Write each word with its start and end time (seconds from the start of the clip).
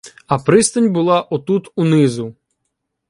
А 0.27 0.39
пристань 0.39 0.93
була 0.93 1.21
отут 1.21 1.71
унизу. 1.75 2.35